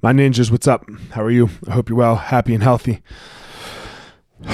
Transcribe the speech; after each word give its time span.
My 0.00 0.12
ninjas, 0.12 0.48
what's 0.52 0.68
up? 0.68 0.88
How 1.10 1.24
are 1.24 1.30
you? 1.30 1.50
I 1.66 1.72
hope 1.72 1.88
you're 1.88 1.98
well, 1.98 2.14
happy, 2.14 2.54
and 2.54 2.62
healthy. 2.62 3.02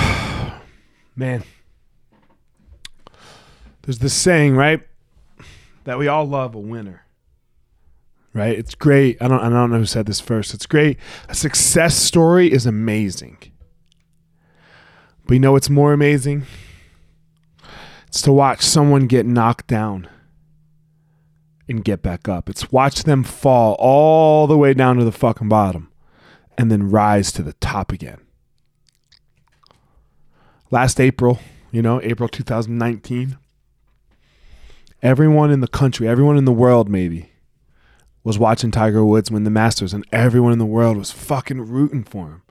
Man, 1.16 1.44
there's 3.82 3.98
this 3.98 4.14
saying, 4.14 4.56
right? 4.56 4.80
That 5.84 5.98
we 5.98 6.08
all 6.08 6.24
love 6.24 6.54
a 6.54 6.58
winner. 6.58 7.04
Right? 8.32 8.58
It's 8.58 8.74
great. 8.74 9.18
I 9.20 9.28
don't 9.28 9.40
I 9.40 9.50
don't 9.50 9.70
know 9.70 9.78
who 9.78 9.84
said 9.84 10.06
this 10.06 10.18
first. 10.18 10.54
It's 10.54 10.64
great. 10.64 10.98
A 11.28 11.34
success 11.34 11.94
story 11.94 12.50
is 12.50 12.64
amazing. 12.64 13.36
But 15.26 15.34
you 15.34 15.40
know 15.40 15.52
what's 15.52 15.70
more 15.70 15.92
amazing? 15.92 16.46
It's 18.08 18.22
to 18.22 18.32
watch 18.32 18.62
someone 18.62 19.06
get 19.06 19.26
knocked 19.26 19.66
down 19.66 20.08
and 21.68 21.84
get 21.84 22.02
back 22.02 22.28
up. 22.28 22.48
It's 22.48 22.70
watch 22.70 23.04
them 23.04 23.24
fall 23.24 23.74
all 23.78 24.46
the 24.46 24.58
way 24.58 24.74
down 24.74 24.96
to 24.96 25.04
the 25.04 25.12
fucking 25.12 25.48
bottom 25.48 25.90
and 26.56 26.70
then 26.70 26.90
rise 26.90 27.32
to 27.32 27.42
the 27.42 27.54
top 27.54 27.92
again. 27.92 28.20
Last 30.70 31.00
April, 31.00 31.38
you 31.70 31.82
know, 31.82 32.00
April 32.02 32.28
2019, 32.28 33.38
everyone 35.02 35.50
in 35.50 35.60
the 35.60 35.68
country, 35.68 36.08
everyone 36.08 36.36
in 36.36 36.44
the 36.44 36.52
world 36.52 36.88
maybe 36.88 37.30
was 38.22 38.38
watching 38.38 38.70
Tiger 38.70 39.04
Woods 39.04 39.30
win 39.30 39.44
the 39.44 39.50
Masters 39.50 39.92
and 39.92 40.06
everyone 40.10 40.52
in 40.52 40.58
the 40.58 40.66
world 40.66 40.96
was 40.96 41.10
fucking 41.10 41.60
rooting 41.68 42.04
for 42.04 42.26
him. 42.26 42.42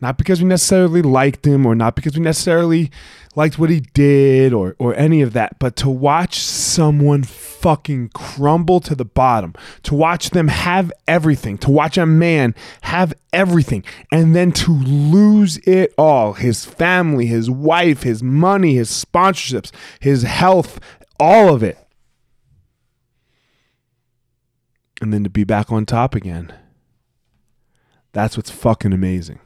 Not 0.00 0.16
because 0.16 0.40
we 0.40 0.48
necessarily 0.48 1.02
liked 1.02 1.46
him 1.46 1.66
or 1.66 1.74
not 1.74 1.96
because 1.96 2.16
we 2.16 2.22
necessarily 2.22 2.90
liked 3.34 3.58
what 3.58 3.70
he 3.70 3.80
did 3.80 4.52
or 4.52 4.76
or 4.78 4.94
any 4.94 5.22
of 5.22 5.32
that, 5.32 5.58
but 5.58 5.74
to 5.76 5.88
watch 5.88 6.38
someone 6.38 7.24
fucking 7.60 8.10
crumble 8.14 8.80
to 8.80 8.94
the 8.94 9.04
bottom, 9.04 9.54
to 9.82 9.94
watch 9.94 10.30
them 10.30 10.48
have 10.48 10.92
everything, 11.06 11.58
to 11.58 11.70
watch 11.70 11.98
a 11.98 12.06
man 12.06 12.54
have 12.82 13.12
everything 13.32 13.84
and 14.12 14.34
then 14.34 14.52
to 14.52 14.72
lose 14.72 15.58
it 15.58 15.92
all, 15.98 16.34
his 16.34 16.64
family, 16.64 17.26
his 17.26 17.50
wife, 17.50 18.02
his 18.02 18.22
money, 18.22 18.74
his 18.74 18.90
sponsorships, 18.90 19.70
his 20.00 20.22
health, 20.22 20.80
all 21.18 21.54
of 21.54 21.62
it. 21.62 21.78
And 25.00 25.12
then 25.12 25.24
to 25.24 25.30
be 25.30 25.44
back 25.44 25.70
on 25.70 25.86
top 25.86 26.14
again. 26.14 26.52
That's 28.12 28.36
what's 28.36 28.50
fucking 28.50 28.92
amazing. 28.92 29.38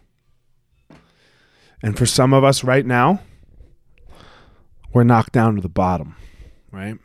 And 1.82 1.98
for 1.98 2.06
some 2.06 2.32
of 2.32 2.44
us 2.44 2.62
right 2.62 2.86
now, 2.86 3.20
we're 4.92 5.04
knocked 5.04 5.32
down 5.32 5.56
to 5.56 5.60
the 5.60 5.68
bottom, 5.68 6.16
right? 6.70 6.98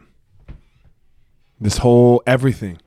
This 1.60 1.80
whole 1.80 2.22
everything 2.28 2.80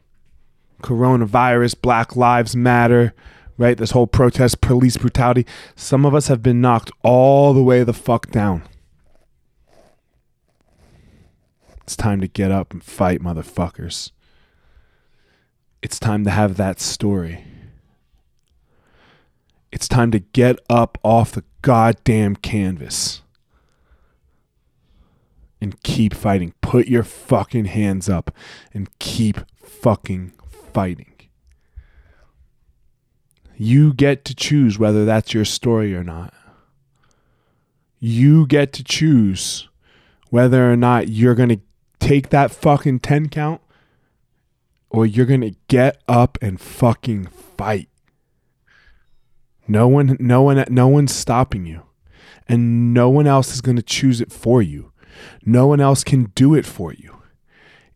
coronavirus, 0.82 1.80
Black 1.80 2.16
Lives 2.16 2.56
Matter, 2.56 3.14
right? 3.58 3.76
This 3.76 3.90
whole 3.90 4.06
protest, 4.06 4.60
police 4.60 4.96
brutality. 4.96 5.46
Some 5.76 6.06
of 6.06 6.14
us 6.14 6.28
have 6.28 6.42
been 6.42 6.60
knocked 6.60 6.90
all 7.02 7.52
the 7.52 7.62
way 7.62 7.84
the 7.84 7.92
fuck 7.92 8.30
down. 8.30 8.62
It's 11.82 11.96
time 11.96 12.20
to 12.20 12.28
get 12.28 12.50
up 12.50 12.72
and 12.72 12.82
fight, 12.82 13.20
motherfuckers. 13.20 14.12
It's 15.82 15.98
time 15.98 16.24
to 16.24 16.30
have 16.30 16.56
that 16.56 16.80
story. 16.80 17.44
It's 19.72 19.88
time 19.88 20.10
to 20.12 20.20
get 20.20 20.58
up 20.68 20.98
off 21.02 21.32
the 21.32 21.44
goddamn 21.62 22.36
canvas 22.36 23.22
and 25.60 25.80
keep 25.82 26.14
fighting. 26.14 26.54
Put 26.60 26.88
your 26.88 27.02
fucking 27.02 27.66
hands 27.66 28.08
up 28.08 28.34
and 28.72 28.88
keep 28.98 29.38
fucking 29.62 30.32
fighting. 30.72 31.12
You 33.56 33.92
get 33.92 34.24
to 34.24 34.34
choose 34.34 34.78
whether 34.78 35.04
that's 35.04 35.34
your 35.34 35.44
story 35.44 35.94
or 35.94 36.02
not. 36.02 36.32
You 37.98 38.46
get 38.46 38.72
to 38.74 38.84
choose 38.84 39.68
whether 40.30 40.72
or 40.72 40.76
not 40.76 41.08
you're 41.08 41.34
going 41.34 41.50
to 41.50 41.60
take 41.98 42.30
that 42.30 42.50
fucking 42.50 43.00
10 43.00 43.28
count 43.28 43.60
or 44.88 45.04
you're 45.04 45.26
going 45.26 45.42
to 45.42 45.54
get 45.68 46.02
up 46.08 46.38
and 46.40 46.60
fucking 46.60 47.26
fight. 47.26 47.88
No 49.68 49.86
one 49.86 50.16
no 50.18 50.42
one 50.42 50.64
no 50.68 50.88
one's 50.88 51.14
stopping 51.14 51.64
you. 51.64 51.82
And 52.48 52.92
no 52.92 53.08
one 53.08 53.28
else 53.28 53.54
is 53.54 53.60
going 53.60 53.76
to 53.76 53.82
choose 53.82 54.20
it 54.20 54.32
for 54.32 54.60
you. 54.60 54.89
No 55.44 55.66
one 55.66 55.80
else 55.80 56.04
can 56.04 56.32
do 56.34 56.54
it 56.54 56.66
for 56.66 56.92
you. 56.92 57.16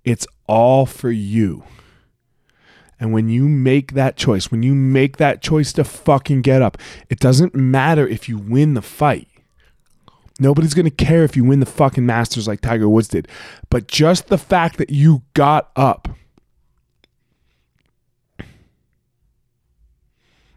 It's 0.05 0.27
all 0.47 0.87
for 0.87 1.11
you. 1.11 1.65
And 3.01 3.13
when 3.13 3.29
you 3.29 3.49
make 3.49 3.93
that 3.93 4.17
choice, 4.17 4.51
when 4.51 4.63
you 4.63 4.75
make 4.75 5.17
that 5.17 5.43
choice 5.43 5.73
to 5.75 5.85
fucking 5.85 6.43
get 6.43 6.63
up, 6.63 6.79
it 7.11 7.19
doesn't 7.19 7.55
matter 7.55 8.07
if 8.07 8.29
you 8.29 8.39
win 8.39 8.75
the 8.75 8.83
fight. 8.83 9.29
Nobody's 10.39 10.75
going 10.75 10.85
to 10.85 10.91
care 10.91 11.25
if 11.25 11.37
you 11.37 11.45
win 11.45 11.61
the 11.61 11.67
fucking 11.67 12.07
Masters 12.07 12.49
like 12.49 12.61
Tiger 12.61 12.89
Woods 12.89 13.09
did. 13.09 13.29
But 13.71 13.89
just 13.89 14.29
the 14.29 14.39
fact 14.39 14.79
that 14.79 14.91
you 14.91 15.23
got 15.35 15.71
up 15.77 16.09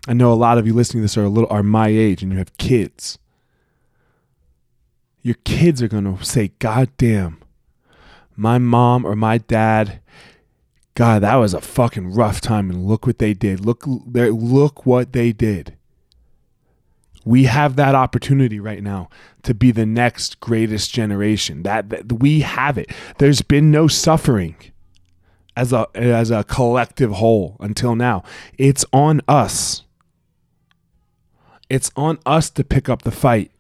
I 0.08 0.14
know 0.14 0.32
a 0.32 0.36
lot 0.36 0.58
of 0.58 0.66
you 0.66 0.74
listening 0.74 1.02
to 1.02 1.04
this 1.04 1.18
are 1.18 1.26
a 1.26 1.30
little 1.30 1.50
are 1.52 1.64
my 1.64 1.90
age 1.90 2.24
and 2.24 2.32
you 2.32 2.38
have 2.38 2.58
kids. 2.58 3.20
Your 5.22 5.36
kids 5.44 5.82
are 5.82 5.88
going 5.88 6.18
to 6.18 6.24
say, 6.24 6.52
"God 6.60 6.90
damn, 6.98 7.40
my 8.36 8.58
mom 8.58 9.06
or 9.06 9.16
my 9.16 9.38
dad, 9.40 10.00
God, 10.96 11.24
that 11.24 11.36
was 11.36 11.54
a 11.54 11.62
fucking 11.62 12.14
rough 12.14 12.42
time 12.42 12.70
and 12.70 12.86
look 12.86 13.06
what 13.06 13.20
they 13.20 13.34
did. 13.34 13.66
Look 13.66 13.84
look 13.86 14.86
what 14.86 15.14
they 15.14 15.32
did." 15.32 15.76
We 17.26 17.44
have 17.44 17.76
that 17.76 17.94
opportunity 17.94 18.58
right 18.58 18.82
now 18.82 19.10
to 19.44 19.54
be 19.54 19.72
the 19.72 19.86
next 19.86 20.40
greatest 20.40 20.94
generation. 20.94 21.64
That, 21.64 21.90
that 21.90 22.14
we 22.14 22.40
have 22.40 22.78
it. 22.78 22.90
There's 23.18 23.42
been 23.42 23.70
no 23.70 23.90
suffering 23.90 24.56
as 25.58 25.74
a 25.74 25.88
as 25.94 26.32
a 26.32 26.46
collective 26.46 27.12
whole 27.12 27.58
until 27.60 27.96
now. 27.96 28.24
It's 28.58 28.86
on 28.94 29.22
us. 29.28 29.84
It's 31.70 31.92
on 31.98 32.20
us 32.26 32.50
to 32.52 32.64
pick 32.64 32.88
up 32.88 33.02
the 33.02 33.12
fight, 33.12 33.52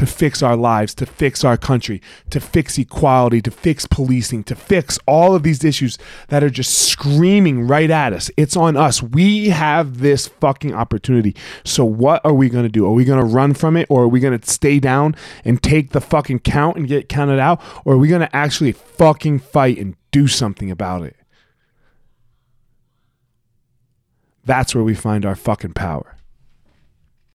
to 0.00 0.06
fix 0.06 0.42
our 0.42 0.56
lives, 0.56 0.94
to 0.94 1.04
fix 1.04 1.44
our 1.44 1.58
country, 1.58 2.00
to 2.30 2.40
fix 2.40 2.78
equality, 2.78 3.42
to 3.42 3.50
fix 3.50 3.84
policing, 3.84 4.42
to 4.42 4.54
fix 4.54 4.98
all 5.06 5.34
of 5.34 5.42
these 5.42 5.62
issues 5.62 5.98
that 6.28 6.42
are 6.42 6.48
just 6.48 6.88
screaming 6.88 7.66
right 7.66 7.90
at 7.90 8.14
us. 8.14 8.30
It's 8.38 8.56
on 8.56 8.78
us. 8.78 9.02
We 9.02 9.50
have 9.50 9.98
this 9.98 10.26
fucking 10.26 10.72
opportunity. 10.72 11.36
So, 11.64 11.84
what 11.84 12.24
are 12.24 12.32
we 12.32 12.48
going 12.48 12.62
to 12.62 12.70
do? 12.70 12.86
Are 12.86 12.94
we 12.94 13.04
going 13.04 13.20
to 13.20 13.26
run 13.26 13.52
from 13.52 13.76
it 13.76 13.88
or 13.90 14.04
are 14.04 14.08
we 14.08 14.20
going 14.20 14.40
to 14.40 14.50
stay 14.50 14.80
down 14.80 15.16
and 15.44 15.62
take 15.62 15.90
the 15.90 16.00
fucking 16.00 16.38
count 16.38 16.78
and 16.78 16.88
get 16.88 17.10
counted 17.10 17.38
out? 17.38 17.60
Or 17.84 17.92
are 17.92 17.98
we 17.98 18.08
going 18.08 18.22
to 18.22 18.34
actually 18.34 18.72
fucking 18.72 19.40
fight 19.40 19.76
and 19.76 19.96
do 20.12 20.28
something 20.28 20.70
about 20.70 21.02
it? 21.02 21.16
That's 24.46 24.74
where 24.74 24.82
we 24.82 24.94
find 24.94 25.26
our 25.26 25.36
fucking 25.36 25.74
power. 25.74 26.16